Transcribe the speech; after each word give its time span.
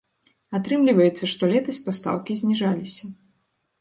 Атрымліваецца, 0.59 1.29
што 1.33 1.43
летась 1.53 1.81
пастаўкі 1.91 2.39
зніжаліся. 2.43 3.05